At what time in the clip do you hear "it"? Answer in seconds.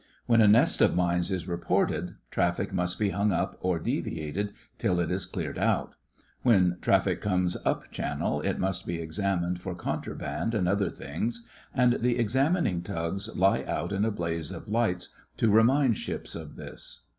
4.99-5.11, 8.41-8.57